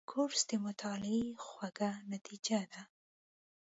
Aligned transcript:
کورس 0.11 0.41
د 0.49 0.51
مطالعې 0.65 1.21
خوږه 1.45 1.91
نتیجه 2.11 2.59
ده. 2.71 2.81